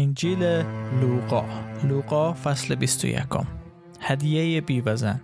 [0.00, 0.42] انجیل
[1.00, 1.44] لوقا
[1.84, 3.24] لوقا فصل 21
[4.00, 5.20] هدیه بیوزن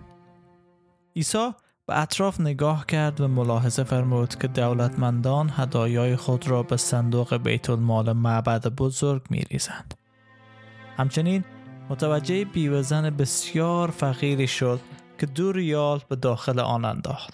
[1.15, 1.51] عیسی
[1.87, 7.69] به اطراف نگاه کرد و ملاحظه فرمود که دولتمندان هدایای خود را به صندوق بیت
[7.69, 9.93] المال معبد بزرگ می ریزند.
[10.97, 11.43] همچنین
[11.89, 14.79] متوجه بیوزن بسیار فقیری شد
[15.17, 17.33] که دو ریال به داخل آن انداخت.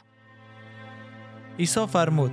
[1.60, 2.32] عیسی فرمود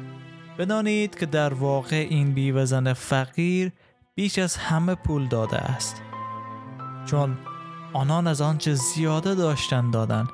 [0.58, 3.72] بدانید که در واقع این بیوزن فقیر
[4.20, 6.02] بیش از همه پول داده است
[7.06, 7.38] چون
[7.92, 10.28] آنان از آنچه زیاده داشتن دادن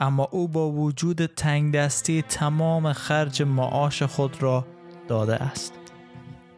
[0.00, 4.66] اما او با وجود تنگ دستی تمام خرج معاش خود را
[5.08, 5.74] داده است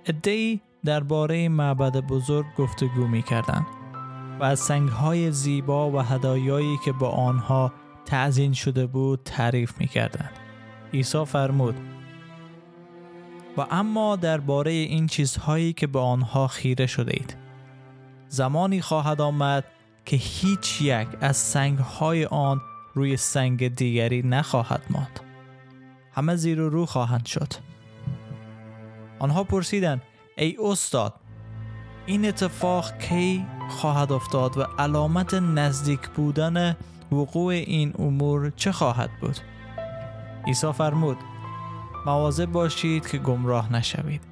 [0.06, 3.66] ادهی درباره معبد بزرگ گفتگو می کردن
[4.40, 7.72] و از سنگهای زیبا و هدایایی که با آنها
[8.06, 10.30] تعزین شده بود تعریف می کردن.
[10.92, 11.97] عیسی فرمود
[13.58, 17.36] و اما درباره این چیزهایی که به آنها خیره شده اید
[18.28, 19.64] زمانی خواهد آمد
[20.04, 22.60] که هیچ یک از سنگهای آن
[22.94, 25.20] روی سنگ دیگری نخواهد ماند.
[26.12, 27.52] همه زیر و رو خواهند شد.
[29.18, 30.02] آنها پرسیدند
[30.36, 31.14] ای استاد
[32.06, 36.76] این اتفاق کی خواهد افتاد و علامت نزدیک بودن
[37.12, 39.36] وقوع این امور چه خواهد بود؟
[40.46, 41.16] عیسی فرمود
[42.08, 44.22] مواظب باشید که گمراه نشوید.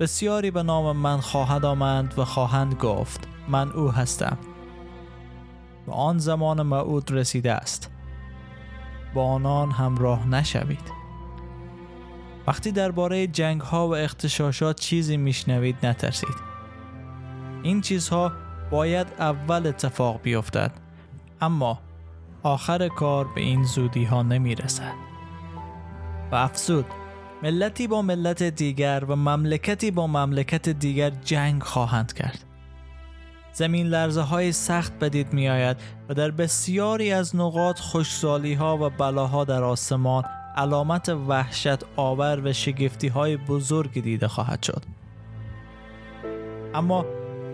[0.00, 4.38] بسیاری به نام من خواهد آمد و خواهند گفت من او هستم.
[5.86, 7.90] و آن زمان معود رسیده است.
[9.14, 10.92] با آنان همراه نشوید.
[12.46, 16.36] وقتی درباره جنگ ها و اختشاشات چیزی میشنوید نترسید.
[17.62, 18.32] این چیزها
[18.70, 20.72] باید اول اتفاق بیفتد
[21.40, 21.78] اما
[22.42, 25.13] آخر کار به این زودی ها نمی رسد
[26.34, 26.86] و افزود
[27.42, 32.44] ملتی با ملت دیگر و مملکتی با مملکت دیگر جنگ خواهند کرد.
[33.52, 35.76] زمین لرزه های سخت بدید می آید
[36.08, 40.24] و در بسیاری از نقاط خوشسالی ها و بلاها در آسمان
[40.56, 44.82] علامت وحشت آور و شگفتی های بزرگی دیده خواهد شد.
[46.74, 47.06] اما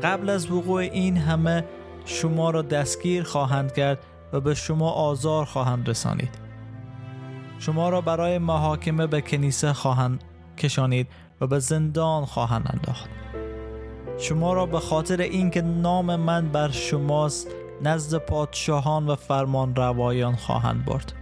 [0.03, 1.65] قبل از وقوع این همه
[2.05, 3.99] شما را دستگیر خواهند کرد
[4.33, 6.50] و به شما آزار خواهند رسانید.
[7.61, 10.25] شما را برای محاکمه به کنیسه خواهند
[10.59, 11.09] کشانید
[11.41, 13.09] و به زندان خواهند انداخت.
[14.19, 17.49] شما را به خاطر اینکه نام من بر شماست
[17.83, 21.13] نزد پادشاهان و فرمان روایان خواهند برد.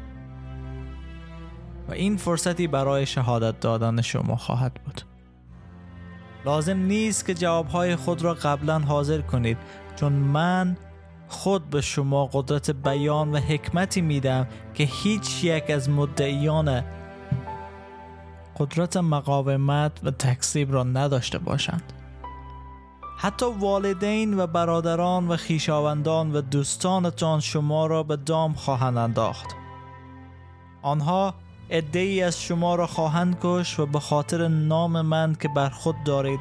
[1.88, 5.02] و این فرصتی برای شهادت دادن شما خواهد بود.
[6.44, 9.58] لازم نیست که جوابهای خود را قبلا حاضر کنید
[9.96, 10.76] چون من
[11.28, 16.84] خود به شما قدرت بیان و حکمتی میدم که هیچ یک از مدعیان
[18.58, 21.92] قدرت مقاومت و تکسیب را نداشته باشند.
[23.18, 29.46] حتی والدین و برادران و خیشاوندان و دوستانتان شما را به دام خواهند انداخت.
[30.82, 31.34] آنها
[31.94, 36.40] ای از شما را خواهند کش و به خاطر نام من که بر خود دارید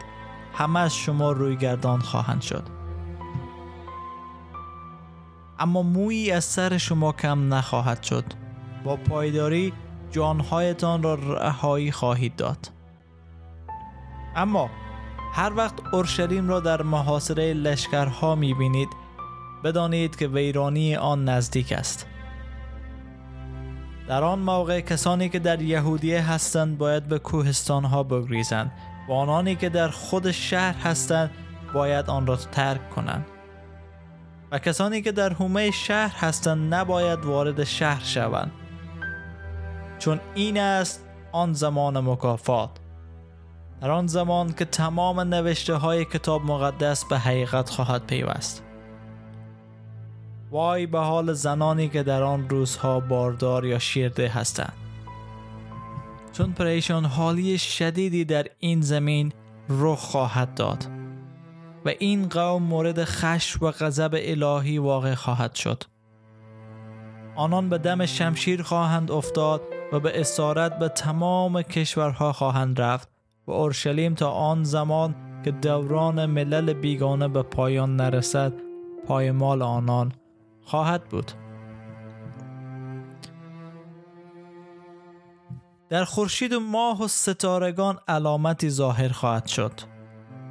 [0.53, 2.76] همه از شما روی گردان خواهند شد.
[5.59, 8.23] اما مویی از سر شما کم نخواهد شد.
[8.83, 9.73] با پایداری
[10.11, 12.71] جانهایتان را رهایی خواهید داد.
[14.35, 14.69] اما
[15.33, 18.89] هر وقت اورشلیم را در محاصره لشکرها می‌بینید
[19.63, 22.07] بدانید که ویرانی آن نزدیک است.
[24.07, 28.71] در آن موقع کسانی که در یهودیه هستند باید به کوهستان ها بگریزند.
[29.07, 31.31] و آنانی که در خود شهر هستند
[31.73, 33.25] باید آن را ترک کنند.
[34.51, 38.51] و کسانی که در حومه شهر هستند نباید وارد شهر شوند.
[39.99, 42.69] چون این است آن زمان مکافات.
[43.81, 48.63] در آن زمان که تمام نوشته های کتاب مقدس به حقیقت خواهد پیوست.
[50.51, 54.73] وای به حال زنانی که در آن روزها باردار یا شیرده هستند.
[56.33, 59.33] چون پریشان حالی شدیدی در این زمین
[59.69, 60.96] رخ خواهد داد.
[61.87, 65.83] و این قوم مورد خشم و غضب الهی واقع خواهد شد.
[67.35, 69.61] آنان به دم شمشیر خواهند افتاد
[69.93, 73.09] و به اسارت به تمام کشورها خواهند رفت
[73.47, 78.53] و اورشلیم تا آن زمان که دوران ملل بیگانه به پایان نرسد
[79.07, 80.11] پایمال آنان
[80.61, 81.31] خواهد بود.
[85.89, 89.96] در خورشید و ماه و ستارگان علامتی ظاهر خواهد شد.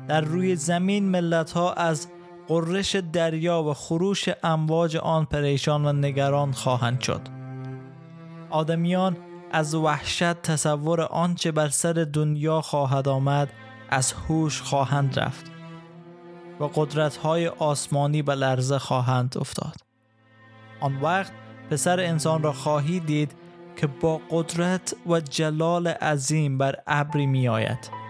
[0.08, 2.08] در روی زمین ملت ها از
[2.49, 7.20] قررش دریا و خروش امواج آن پریشان و نگران خواهند شد
[8.50, 9.17] آدمیان
[9.53, 13.49] از وحشت تصور آنچه بر سر دنیا خواهد آمد
[13.91, 15.50] از هوش خواهند رفت
[16.61, 19.76] و قدرت های آسمانی به لرزه خواهند افتاد
[20.81, 21.32] آن وقت
[21.70, 23.32] پسر انسان را خواهی دید
[23.76, 28.06] که با قدرت و جلال عظیم بر ابری می آید.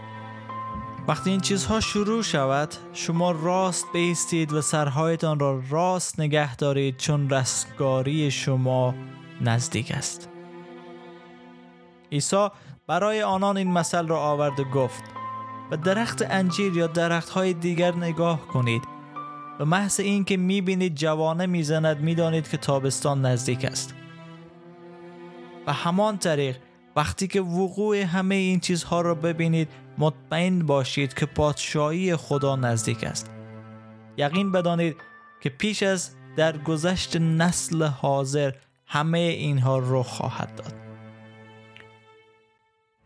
[1.09, 7.31] وقتی این چیزها شروع شود شما راست بیستید و سرهایتان را راست نگه دارید چون
[7.31, 8.95] رستگاری شما
[9.41, 10.29] نزدیک است.
[12.13, 12.49] عیسی
[12.87, 15.05] برای آنان این مثل را آورد و گفت
[15.71, 18.83] به درخت انجیر یا درخت های دیگر نگاه کنید
[19.61, 23.95] و محض این که می‌بینید جوانه می‌زند می‌دانید که تابستان نزدیک است.
[25.67, 26.57] و همان طریق
[26.97, 33.31] وقتی که وقوع همه این چیزها را ببینید مطمئن باشید که پادشاهی خدا نزدیک است.
[34.17, 34.97] یقین بدانید
[35.41, 38.53] که پیش از در گذشت نسل حاضر
[38.87, 40.75] همه اینها رخ خواهد داد.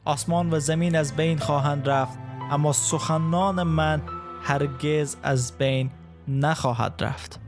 [0.05, 2.19] آسمان و زمین از بین خواهند رفت
[2.51, 4.03] اما سخنان من
[4.43, 5.91] هرگز از بین
[6.29, 7.41] نخواهد رفت.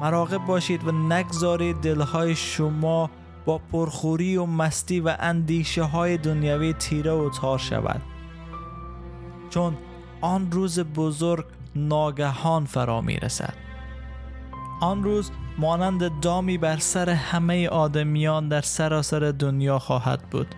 [0.00, 3.10] مراقب باشید و نگذارید دلهای شما
[3.44, 8.02] با پرخوری و مستی و اندیشه های دنیاوی تیره و تار شود.
[9.50, 9.76] چون
[10.20, 11.44] آن روز بزرگ
[11.76, 13.54] ناگهان فرا می رسد
[14.80, 20.54] آن روز مانند دامی بر سر همه آدمیان در سراسر دنیا خواهد بود.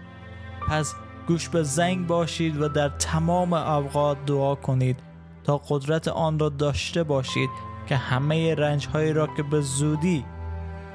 [0.68, 0.94] پس
[1.28, 5.00] گوش به زنگ باشید و در تمام اوقات دعا کنید
[5.44, 7.50] تا قدرت آن را داشته باشید
[7.86, 10.24] که همه رنج را که به زودی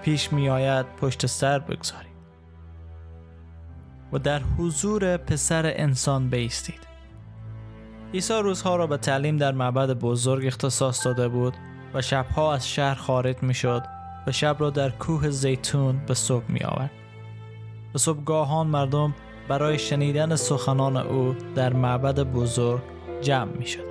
[0.01, 2.09] پیش می آید پشت سر بگذارید
[4.13, 6.87] و در حضور پسر انسان بیستید
[8.13, 11.53] عیسی روزها را به تعلیم در معبد بزرگ اختصاص داده بود
[11.93, 13.83] و شبها از شهر خارج می شد
[14.27, 16.91] و شب را در کوه زیتون به صبح می آورد.
[17.93, 19.15] به صبحگاهان مردم
[19.47, 22.81] برای شنیدن سخنان او در معبد بزرگ
[23.21, 23.89] جمع می شدند.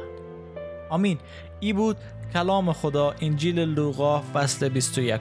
[0.91, 1.19] آمین
[1.61, 1.97] ای بود
[2.33, 5.21] کلام خدا انجیل لوقا فصل 21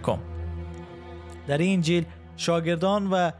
[1.47, 2.05] در این انجیل
[2.37, 3.31] شاگردان و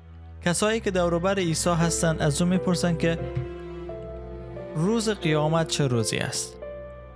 [0.46, 3.20] کسایی که دوروبر عیسی هستند از او می‌پرسن که
[4.76, 6.54] روز قیامت چه روزی است؟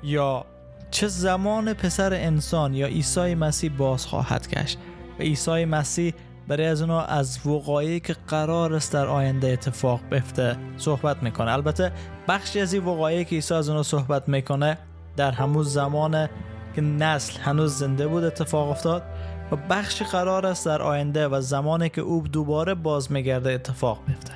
[0.03, 0.45] یا
[0.91, 4.77] چه زمان پسر انسان یا عیسی مسیح باز خواهد گشت؟
[5.19, 6.13] و عیسی مسیح
[6.47, 11.51] برای از اونا از وقایعی که قرار است در آینده اتفاق بفته صحبت می‌کنه.
[11.51, 11.91] البته
[12.27, 14.77] بخشی از این وقایعی که عیسی از اونا صحبت می‌کنه
[15.17, 16.29] در همون زمان
[16.75, 19.03] که نسل هنوز زنده بود اتفاق افتاد
[19.51, 24.33] و بخشی قرار است در آینده و زمانی که او دوباره باز میگرده اتفاق بیفته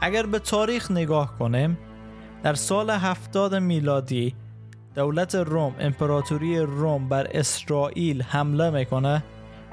[0.00, 1.78] اگر به تاریخ نگاه کنیم
[2.42, 4.34] در سال هفتاد میلادی
[4.94, 9.22] دولت روم امپراتوری روم بر اسرائیل حمله می‌کنه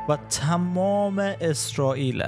[0.09, 2.23] و تمام اسرائیل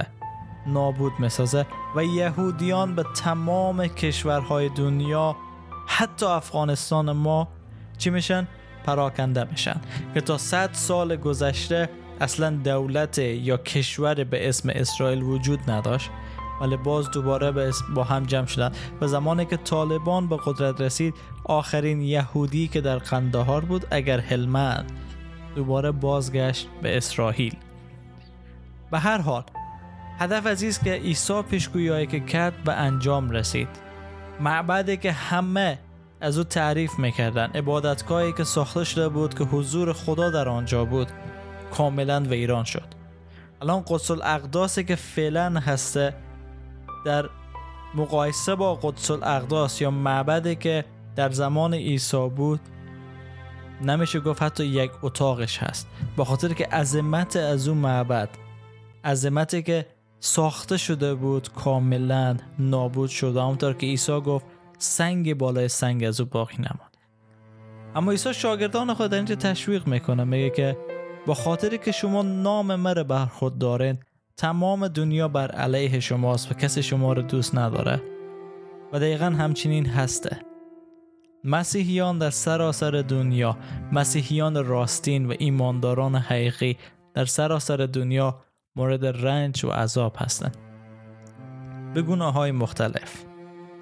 [0.66, 1.66] نابود می‌سازه
[1.96, 5.36] و یهودیان به تمام کشورهای دنیا
[5.86, 7.48] حتی افغانستان ما
[7.98, 8.48] چی میشن؟
[8.86, 9.80] پراکنده میشن.
[10.14, 11.88] که تا 100 سال گذشته
[12.20, 16.10] اصلا دولت یا کشور به اسم اسرائیل وجود نداشت
[16.60, 18.72] ولی باز دوباره با هم جمع شدن.
[19.00, 21.14] و زمانی که طالبان به قدرت رسید
[21.44, 24.92] آخرین یهودی که در قندهار بود اگر هلمند
[25.56, 27.54] دوباره بازگشت به اسرائیل.
[28.90, 29.42] به هر حال
[30.18, 33.68] هدف عزیز که عیسی پیشگویی که کرد به انجام رسید.
[34.40, 35.78] معبدی که همه
[36.24, 41.08] از او تعریف می‌کردن عبادتگاهی که ساخته شده بود که حضور خدا در آنجا بود
[41.70, 42.94] کاملا ویران شد.
[43.62, 46.14] الان قدس الاقداسی که فعلا هسته
[47.04, 47.28] در
[47.94, 50.84] مقایسه با قدس الاقداس یا معبدی که
[51.16, 52.60] در زمان عیسی بود
[53.82, 55.88] نمیشه گفت حتی یک اتاقش هست.
[56.16, 58.28] با خاطر که عظمت از اون معبد
[59.04, 59.86] عظمتی که
[60.20, 64.46] ساخته شده بود کاملا نابود شده همونطور که عیسی گفت
[64.78, 66.96] سنگ بالای سنگ از او باقی نماند.
[67.94, 70.76] اما عیسی شاگردان خود در اینجا تشویق می‌کنه میگه که
[71.26, 73.98] با خاطری که شما نام مرا بر خود دارین
[74.36, 78.02] تمام دنیا بر علیه شماست و کسی شما رو دوست نداره
[78.92, 80.38] و دقیقا همچنین هسته.
[81.44, 83.56] مسیحیان در سراسر دنیا
[83.92, 86.76] مسیحیان راستین و ایمانداران حقیقی
[87.14, 88.40] در سراسر دنیا
[88.76, 90.56] مورد رنج و عذاب هستند.
[91.94, 93.24] به گناه های مختلف.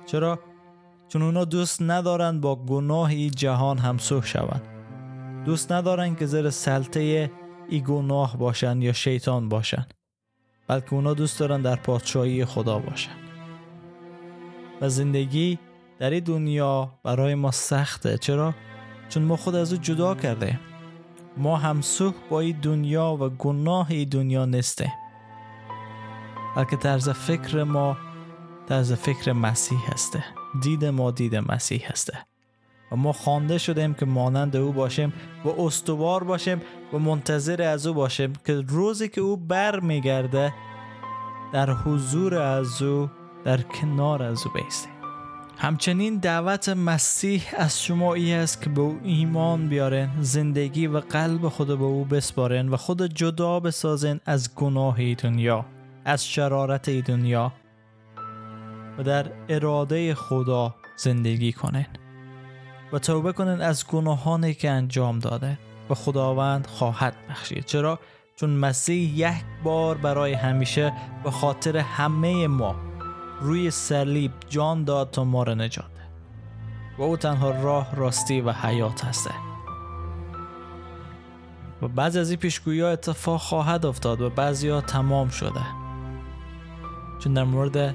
[0.07, 0.39] چرا؟
[1.13, 4.63] چون اونا دوست ندارند با گناه جهان همسوه شوند.
[5.45, 7.31] دوست ندارند که زیر سلطه
[7.69, 9.95] ای گناه باشند یا شیطان باشند
[10.69, 13.13] بلکه اونا دوست دارن در پادشاهی خدا باشن.
[14.81, 15.59] و زندگی
[15.99, 18.19] در این دنیا برای ما سخته.
[18.19, 18.55] چرا؟
[19.09, 20.61] چون ما خود از او جدا کرده
[21.37, 24.93] ما همسوخ با این دنیا و گناه این دنیا نیسته
[26.57, 27.97] بلکه طرز فکر ما
[28.69, 30.25] طرز فکر مسیح هسته
[30.61, 32.19] دید ما دید مسیح هسته.
[32.93, 35.13] و ما خوانده شدیم که مانند او باشیم
[35.45, 36.61] و استوار باشیم
[36.93, 40.55] و منتظر از او باشیم که روزی که او بر میگرده
[41.53, 43.11] در حضور از او
[43.45, 44.93] در کنار از او بیستیم.
[45.59, 51.49] همچنین دعوت مسیح از شما ای است که به او ایمان بیارین زندگی و قلب
[51.49, 55.65] خود به او بسپارین و خود جدا بسازین از گناه ای دنیا
[56.05, 57.53] از شرارت ای دنیا.
[58.99, 61.87] و در اراده خدا زندگی کنین
[62.93, 65.59] و توبه کنین از گناهانی که انجام داده
[65.91, 67.65] و خداوند خواهد بخشید.
[67.65, 67.99] چرا؟
[68.37, 70.93] چون مسیح یک بار برای همیشه
[71.25, 72.77] به خاطر همه ما
[73.41, 75.85] روی صلیب جان داد تا ما را نجات
[76.99, 79.31] و او تنها راه راستی و حیات هسته.
[81.83, 85.61] و بعضی از این پیشگویی ها اتفاق خواهد افتاد و بعضی ها تمام شده.
[87.19, 87.95] چون در مورد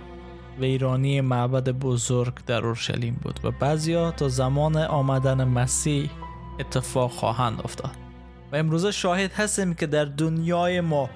[0.59, 6.09] ویرانی معبد بزرگ در اورشلیم بود و بعضیا تا زمان آمدن مسیح
[6.59, 7.95] اتفاق خواهند افتاد.
[8.51, 11.09] و امروزه شاهد هستیم که در دنیای ما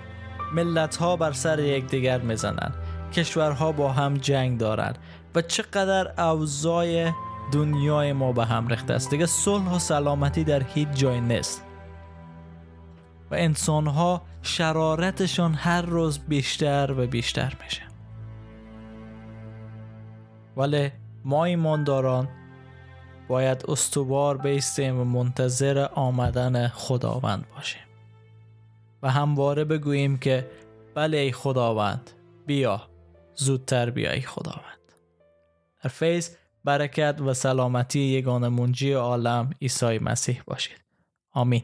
[0.53, 2.75] ملت ها بر سر یکدیگر می‌زنند.
[3.13, 4.97] کشورها با هم جنگ دارند
[5.35, 7.11] و چقدر اوضاع
[7.51, 9.09] دنیای ما به هم ریخته است.
[9.09, 11.63] دیگه صلح و سلامتی در هیچ جای نیست.
[13.31, 17.90] و انسان ها شرارتشان هر روز بیشتر و بیشتر میشه.
[20.57, 20.91] ولی
[21.25, 22.29] ما ایمانداران
[23.27, 27.81] باید استوار بیستیم و منتظر آمدن خداوند باشیم.
[29.03, 30.51] و همواره بگوییم که
[30.95, 32.11] بله ای خداوند
[32.45, 32.81] بیا
[33.35, 34.91] زودتر بیای خداوند.
[35.83, 40.81] در فیض برکت و سلامتی یگان منجی عالم عیسی مسیح باشید.
[41.31, 41.63] آمین.